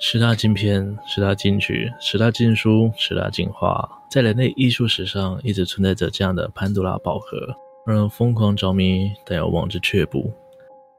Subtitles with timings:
[0.00, 7.36] 十大禁片、十大禁曲、十大禁书、十大禁画，在人类艺术史上一直存在着这样的潘多拉宝盒，
[7.84, 10.32] 让人疯狂着迷，但又望之却步。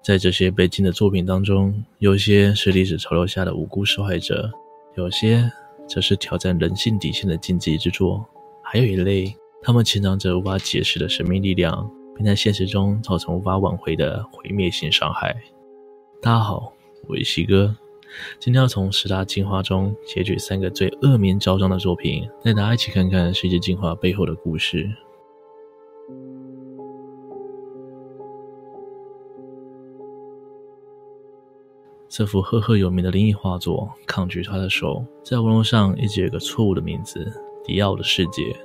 [0.04, 4.52] 在这些被禁的作品当中，有些是历史潮流下的无辜受害者，
[4.96, 5.50] 有些
[5.88, 8.26] 则是挑战人性底线的禁忌之作，
[8.62, 15.34] 还有一类，他们潜藏着无法解释的神秘力量，并在现实中造成无法挽回的毁灭性伤害。
[16.22, 16.74] 大家好，
[17.08, 17.74] 我是西哥。
[18.40, 24.90] 今天要从十大禁画中截取三个最恶名昭彰的作品，带大家一起看看世界禁画背后的故事。
[32.08, 37.32] 这幅赫赫有名的灵异画作《抗拒他的手》在网络上一直有一个错误的名字——
[37.64, 38.56] 迪奥的世界。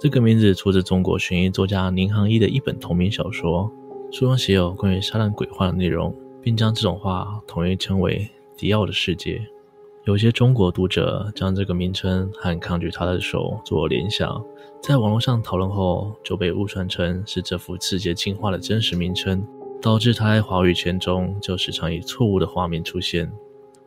[0.00, 3.70] 这个名字出自中国悬疑作家宁杭一的一本同名小说，
[4.10, 6.12] 书中写有关于杀人鬼画的内容，
[6.42, 8.28] 并将这种画统一称为。
[8.58, 9.40] 迪奥的世界，
[10.02, 14.44] 有些中国读者将这个名称和抗拒他的手做联想，
[14.82, 19.46] 在网络上讨论后，就被误传成是这幅世界禁画的真实名称，
[19.80, 23.30] 导致他在华语圈中就时常以错误的画面出现。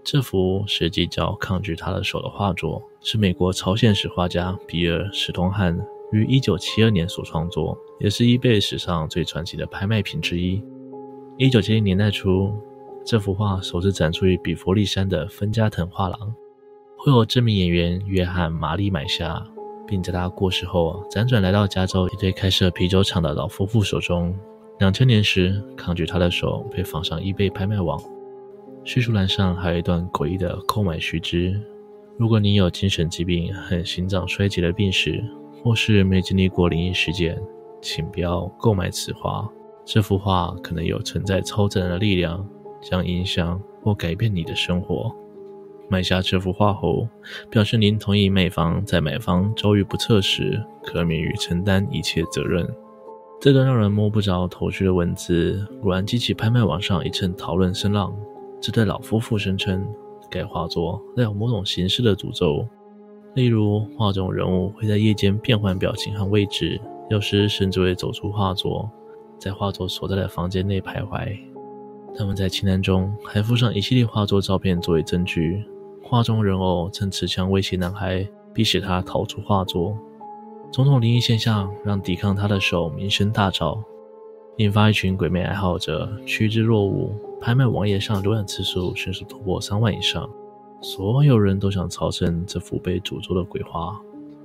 [0.06, 5.78] 这幅实际叫《抗拒他的手》的画作，是美国超现实画家比尔·史东汉
[6.14, 10.64] 于1972年所创作，也是 eBay 史上最传奇的拍卖品之一。
[11.40, 12.54] 1970年代初。
[13.04, 16.34] 这幅画首次展出于比佛利山的芬加滕画廊，
[16.98, 19.44] 后由知名演员约翰·玛丽买下，
[19.88, 24.34] 并在他过世后辗转来到加州一对开设啤酒厂的老夫妇手中。
[24.80, 28.02] 两千年时，抗拒他的手被放上 eBay 拍卖网。
[28.84, 31.60] 叙述栏上还有一段诡异的购买须知：
[32.18, 35.24] 如果你有精神疾病和心脏衰竭的病史，
[35.64, 37.40] 或是没经历过灵异事件，
[37.82, 39.48] 请不要购买此画。
[39.84, 42.48] 这幅画可能有存在超自然的力量。
[42.82, 45.16] 将影响或改变你的生活。
[45.90, 47.08] 买下这幅画后，
[47.50, 52.68] 表示您同意卖方在买方遭遇不测时，可免于承担一切责任。
[53.42, 58.16] 这段让人摸不着头绪的文字，果然激起拍卖网上一阵讨论声浪。
[58.62, 59.86] 这对老夫妇声称，
[60.30, 62.66] 该画作带有某种形式的诅咒，
[63.34, 68.90] 例如画中人物会在夜间变换表情和位置，有时甚至会走出画作，
[69.40, 71.51] 在画作所在的房间内徘徊。
[72.18, 75.64] 他们在清单中还附上一系列画作照片作为证据。
[76.04, 79.98] 画中人偶曾持枪威胁男孩，逼使他逃出画作。
[80.72, 83.82] 种种灵异现象让抵抗他的手名声大噪，
[84.58, 87.12] 引发一群鬼魅爱好者趋之若鹜。
[87.40, 90.30] 拍卖网页上浏览次数迅速突破三万以上，
[90.82, 94.00] 所有人都想朝圣这幅被诅咒的鬼画。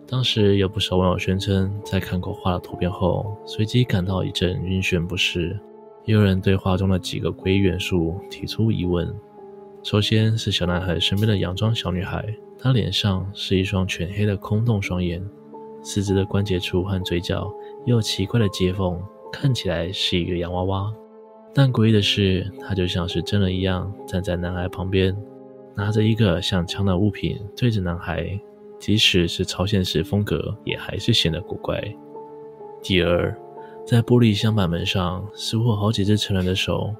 [0.06, 5.58] 当时有不少网友宣称，在看过画的图片后，随即感到一阵晕眩不适。
[6.06, 9.12] 有人对画中的几个诡异元素提出疑问。
[9.82, 12.24] 首先是小男孩身边的洋装小女孩，
[12.56, 15.20] 她脸上是一双全黑的空洞双眼，
[15.82, 17.52] 四肢的关节处和嘴角
[17.84, 19.02] 也有奇怪的接缝，
[19.32, 20.94] 看起来是一个洋娃娃。
[21.52, 25.16] 但诡异的是，她就像是真人一样站在男孩旁边，
[25.74, 28.40] 拿着一个像枪的物品对着男孩，
[28.78, 31.82] 即使是超现实风格，也还是显得古怪。
[32.80, 33.36] 第二。
[33.86, 36.92] 在玻璃镶板门上，似乎有好几只成人的手。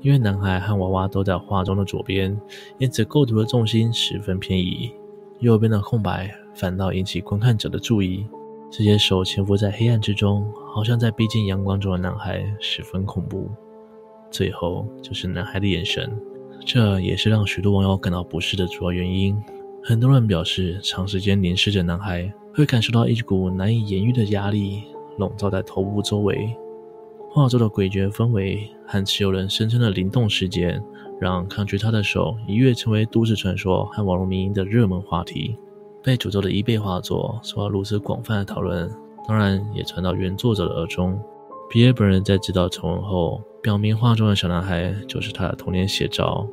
[0.00, 2.36] 因为男孩和娃娃都在画中的左边，
[2.78, 4.90] 因此构图的重心十分偏移。
[5.38, 8.26] 右边的空白反倒引起观看者的注意。
[8.68, 10.44] 这些手潜伏在黑暗之中，
[10.74, 13.48] 好像在逼近阳光中的男孩，十分恐怖。
[14.28, 16.10] 最后就是男孩的眼神，
[16.66, 19.40] 这也是让许多网友感到不适的主要原因。
[19.84, 24.82] 很多人表示，长时间凝视着男孩，会感受到一股难以言喻的压力。
[25.18, 26.56] 笼罩在头部周围，
[27.30, 30.82] 画作的诡谲氛围和持有人声称的灵动事件，
[31.20, 35.56] 让抗拒他的手一跃成为都市传说和网络迷因的热门话题。
[36.02, 38.90] 被诅咒的 eBay 画作受到如此广泛的讨论，
[39.26, 41.18] 当然也传到原作者的耳中。
[41.70, 46.46] 比尔本人在知道丑闻后，表明画中的小男孩就是他的童年写照，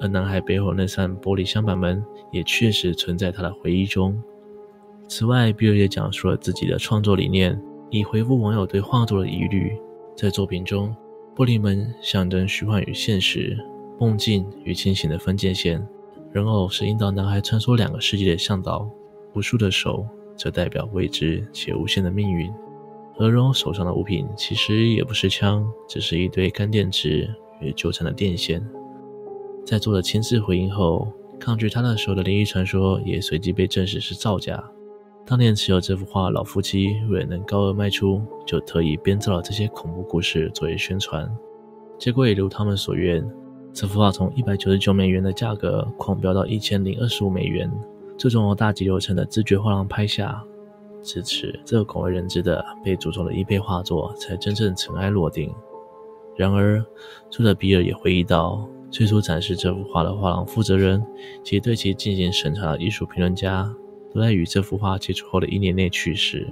[0.00, 2.00] 而男孩背后那扇玻璃箱板门
[2.30, 4.16] 也确实存在他的回忆中。
[5.08, 7.60] 此外，比尔也讲述了自己的创作理念。
[7.90, 9.72] 以回复网友对画作的疑虑，
[10.14, 10.94] 在作品中，
[11.34, 13.56] 玻璃门象征虚幻与现实、
[13.98, 15.80] 梦境与清醒的分界线；
[16.30, 18.86] 人偶是引导男孩穿梭两个世界的向导；
[19.34, 20.06] 无数的手
[20.36, 22.52] 则代表未知且无限的命运。
[23.18, 27.28] 而人偶手上的物品其实也不是枪，只是一堆干电池
[27.60, 28.64] 与纠缠的电线。
[29.64, 31.08] 在做了亲自回应后，
[31.40, 34.62] 抗拒他的手的灵异传说也随即被证实是造假。
[35.28, 41.30] 当年持有这幅画老夫妻为了能高额卖出，就特意编造了这些恐怖故事作为宣传。
[41.98, 43.22] 结果也如他们所愿，
[43.70, 47.70] 这幅画从一百九十九美元的价格狂飙到一千零二十五美元，
[48.16, 50.42] 最终由大吉流程的知觉画廊拍下。
[51.02, 55.54] 至此，这个广为人知的被诅咒的伊贝画作才真正尘埃落定。
[56.38, 56.82] 然而，
[57.28, 61.04] 作者比尔也回忆到，最初展示这幅画的画廊负责人
[61.44, 63.70] 及对其进行审查的艺术评论家，
[64.18, 66.44] 都在与这幅画接触后的一年内去世。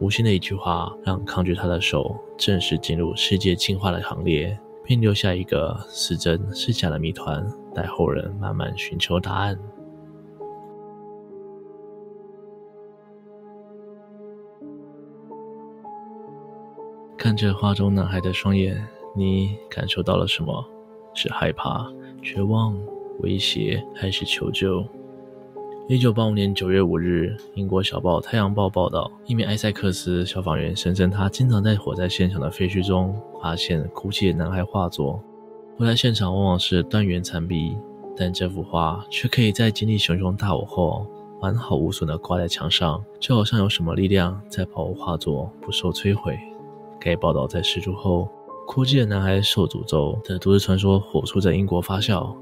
[0.00, 4.54] 无心的一句话，让抗拒他的手正式进入世界进化的行列，
[4.84, 7.42] 并留下一个是真是假的谜团，
[7.74, 9.58] 待后人慢慢寻求答案。
[17.16, 18.86] 看着画中男孩的双眼，
[19.16, 20.62] 你感受到了什么？
[21.14, 21.90] 是害怕、
[22.20, 22.78] 绝望、
[23.20, 24.86] 威胁，还是求救？
[25.88, 35.22] 一九八五年九月五日，英国小报《太阳报》报道，一名埃塞克斯消防员声称，他经常在火灾现场的废墟中发现哭泣的男孩画作。
[35.78, 37.78] 火灾现场往往是断垣残壁，
[38.16, 41.06] 但这幅画却可以在经历熊熊大火后
[41.40, 46.36] 完好无损地挂在墙上，就好像有什么力量在保护画作不受摧毁。
[46.98, 48.28] 该报道在释出后，
[48.66, 52.34] 哭泣的男孩受诅咒的都市传说火速在英国发酵。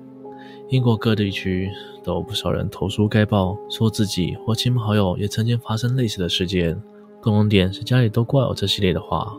[0.74, 1.70] 英国各地区
[2.02, 6.74] 都有不少人投书该报，说自己或亲朋好友也曾经发生类似的事件。
[7.22, 9.38] 共同点是家里都挂有这系列的画。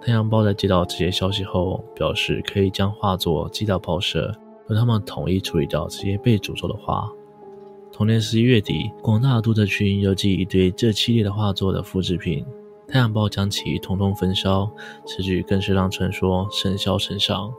[0.00, 4.34] 太阳报在接到这些消息后，表示可以将画作寄到报社，
[4.70, 7.06] 由他们统一处理掉这些被诅咒的画。
[7.92, 12.42] 同年十一月底，广大读者群邮寄一堆这系列的画作的复制品，
[12.88, 14.70] 太阳报将其统统焚烧，
[15.04, 17.52] 此举更是让传说甚嚣尘上。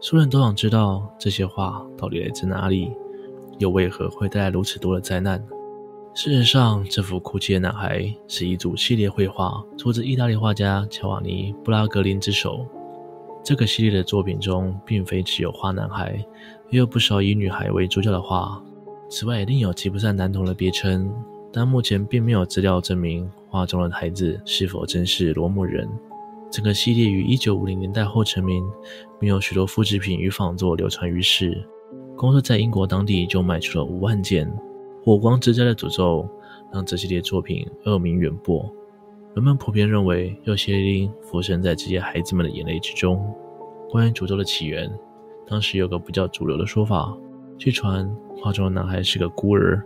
[0.00, 2.92] 所有人都想知道这些画到底来自哪里，
[3.58, 5.44] 又为何会带来如此多的灾难？
[6.14, 12.64] 事实上，这幅哭泣的男孩是一组系列绘画，出自意大利画家乔瓦尼·布拉格林之手。
[13.42, 16.24] 这个系列的作品中，并非只有画男孩，
[16.70, 18.62] 也有不少以女孩为主角的画。
[19.10, 21.12] 此外，另有吉普赛男童的别称，
[21.52, 25.88] 但目前并没有资料证明画中的孩子是否真是罗姆人。
[26.50, 28.64] 整个系列于一九五零年代后成名，
[29.20, 31.62] 并有许多复制品与仿作流传于世。
[32.16, 34.50] 光是在英国当地就卖出了五万件。
[35.04, 36.28] 火光之灾的诅咒
[36.72, 38.60] 让这系列作品恶名远播。
[39.34, 43.24] 人们普遍认为有邪灵附身在这些孩子们的眼泪之中。
[43.88, 44.90] 关于诅咒的起源，
[45.46, 47.16] 当时有个比较主流的说法：
[47.56, 49.82] 据传画中的男孩是个孤儿。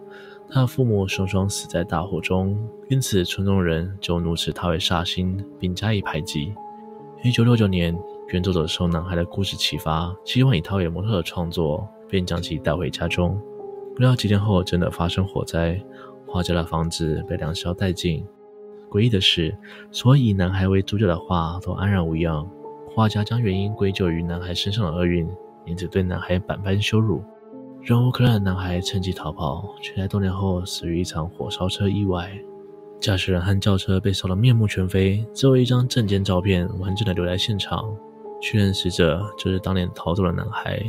[0.54, 2.58] 他的父母双双死在大火中，
[2.90, 6.54] 因此村中人就怒斥他为煞星，并加以排挤。
[7.22, 13.40] 一九六九年，原作者受男孩的故事启发，希望以他为模特的创作，便将其带回家中。
[13.94, 15.82] 不料几天后，真的发生火灾，
[16.26, 18.22] 画家的房子被燃烧殆尽。
[18.90, 19.56] 诡异的是，
[19.90, 22.46] 所有以男孩为主角的画都安然无恙。
[22.94, 25.26] 画家将原因归咎于男孩身上的厄运，
[25.64, 27.22] 因此对男孩百般羞辱。
[27.84, 32.30] 忍无可忍的男孩趁机逃跑，却在多年后死于一场火烧车意外。
[33.00, 37.92] 驾驶人和轿车被烧得面目全非，只有一张证件照片完整的留在现场，
[38.40, 40.80] 确认死者就是当年逃走的男孩。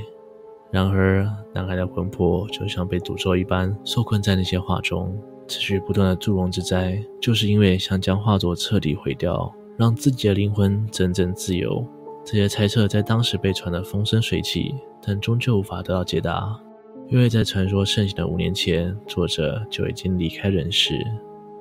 [0.69, 11.84] 然而，男孩的魂魄就像被诅咒一般，受困在那些画中，持续不断的祝融之灾，就是因为想将画作彻底毁掉，让自己的灵魂真正自由。
[12.24, 16.56] 这些猜测在当时被传得风生水起，但终究无法得到解答。
[17.10, 21.00] 因为在传说盛行的五年前，作者就已经离开人世。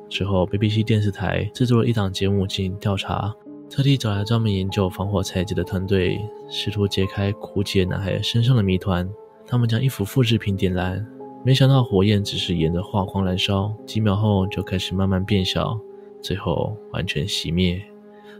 [0.09, 3.35] 之后，BBC 电视台制作了一档节目进行调查，
[3.69, 9.09] 特地找来专门研究防火材质的团队，试图解开枯竭男孩身上的谜团。
[9.47, 11.07] 他们将一幅复制品点燃，
[11.45, 15.79] 没想到火焰只是沿着画框燃烧，几秒后就开始慢慢变小，
[16.23, 17.83] 最后完全熄灭。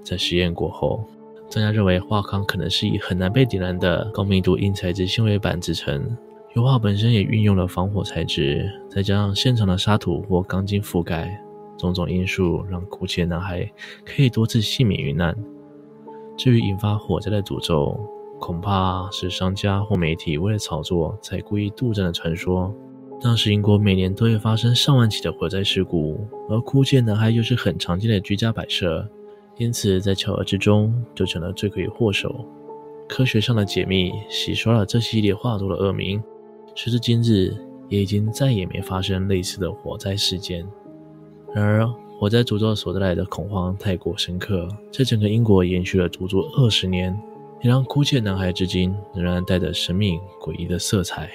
[0.03, 1.05] 在实验过后，
[1.51, 6.17] 专家认为画框可能是以很难被点燃的高密度硬材质纤维板制成。
[6.55, 11.43] 油画本身也运用了防火材质，再加上现场的沙土或钢筋覆盖，
[11.79, 13.67] 种种因素让哭泣的男孩
[14.05, 15.35] 可以多次幸免于难。
[16.37, 17.99] 至于引发火灾的诅咒，
[18.39, 22.75] 恐怕是商家或媒体为了炒作才故意杜撰的传说。
[23.19, 29.09] 当时英国每年都会发生上万起的火灾事故，而哭泣的男孩又是很常见的居家摆设，
[29.57, 32.47] 因此在巧合之中就成了罪魁祸首。
[33.09, 36.23] 科学上的解密洗刷了这系列画作的恶名。
[36.75, 37.55] 时至今日，
[37.89, 40.67] 也已经再也没发生类似的火灾事件。
[41.55, 41.87] 然而，
[42.19, 47.15] 火灾诅咒所带来的恐慌太过深刻，在整个英国延续了足足二十年，
[47.61, 51.31] 也让哭泣男孩至今仍然带着神秘诡异的色彩。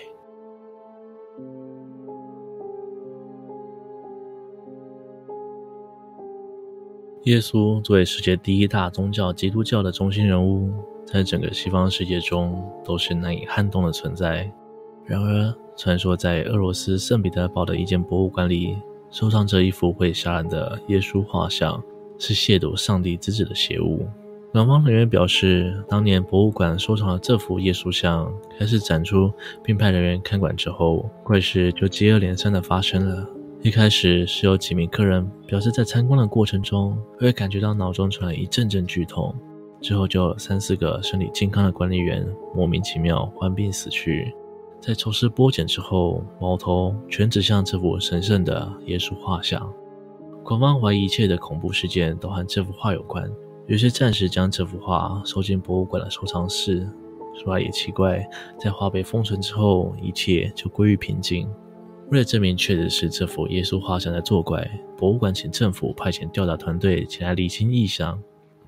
[7.25, 10.72] 耶稣作为世界第一大宗教基督教的中心人物，
[11.06, 14.50] 在整个西方世界中都是难以撼动的存在。
[15.08, 18.76] 然而，传说在俄罗斯圣彼得堡的一间博物馆里，
[19.10, 21.82] 收藏着一幅会杀人的耶稣画像，
[22.20, 24.06] 是亵渎上帝之子的邪物。
[24.52, 29.32] 馆方人员表示，当年博物馆收藏了这幅耶稣像，开始展出
[29.64, 33.26] 并派人员看管之后，怪事就接二连三的发生了。
[33.62, 39.34] 一开始是有几名客人表示，在参观的过程中会感觉到脑中传来一阵阵剧痛。
[39.80, 44.34] 之后就有三四个身体健康的管理员莫名其妙患病死去。
[44.88, 49.70] 在抽丝剥茧之后，矛头全指向这幅神圣的耶稣画像。
[50.46, 53.29] 官方怀疑一切的恐怖事件都和这幅画有关，
[53.65, 56.89] 于是暂时将这幅画收进博物馆的收藏室。
[57.36, 58.25] 说来也奇怪，
[58.58, 61.50] 在画被封存之后，一切就归于平静。
[62.10, 64.65] 为了证明确实是这幅耶稣画像在作怪，
[64.96, 68.17] 博物馆请政府派遣调查团队前来厘清异象。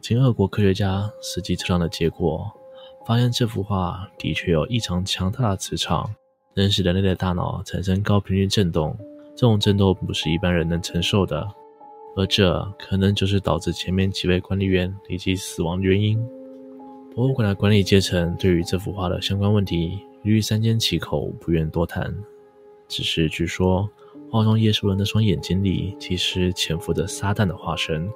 [0.01, 2.45] 经俄国科学家实际测量的结果，
[3.09, 6.13] 发现这幅画的确有异常强大的磁场，
[6.53, 8.95] 能使人类的大脑产生高频率震动。
[9.35, 11.49] 这种震动不是一般人能承受的，
[12.15, 16.23] 而这可能就是导致前面几位管理员立即死亡的原因。
[17.15, 22.15] 博物馆的管理阶层对于这幅画的相关问题，一律三缄其口，不愿多谈。
[22.87, 23.89] 只是据说。
[24.31, 28.07] 画中耶稣的那双眼睛里，其实潜伏着撒旦的化身，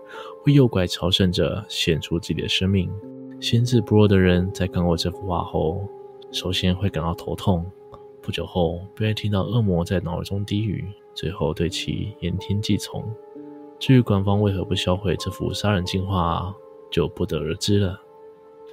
[0.43, 2.87] 会诱拐朝圣者献出自己的生命。
[3.43, 5.85] 心智不弱的人在看过这幅画后，
[6.31, 7.65] 首先会感到头痛，
[8.21, 13.03] 不久后便会听到恶魔在脑中低语，最后对其言听计从。
[13.77, 16.55] 至于官方为何不销毁这幅杀人进画，
[16.89, 17.99] 就不得而知了。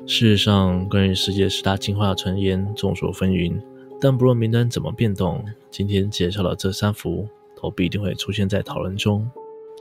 [0.06, 3.60] 事实上，关于世界十大进化的传言众说纷纭。
[4.00, 7.26] 但不论名单怎么变动，今天介绍的这三幅
[7.60, 9.28] 都必定会出现在讨论中。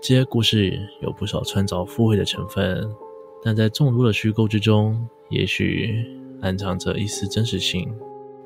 [0.01, 2.89] 这些故事有不少穿凿附会的成分，
[3.43, 6.05] 但在众多的虚构之中，也许
[6.41, 7.89] 暗藏着一丝真实性。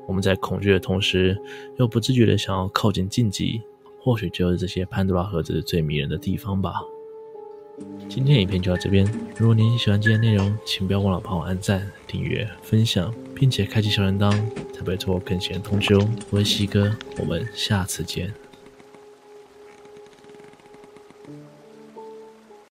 [0.06, 1.36] 我们在恐惧的同时，
[1.78, 3.62] 又不自觉地想要靠近禁忌，
[4.00, 6.74] 或许就是这些潘多拉盒子最迷人的地方吧。
[8.08, 9.04] 今天影片就到这边。
[9.36, 14.30] 如果您喜欢今天内容，请不要忘了帮我按赞、订阅、分享，并且开启小铃铛，
[14.72, 16.08] 才不会错过更新的通知哦。
[16.30, 18.43] 我是西哥，我们下次见。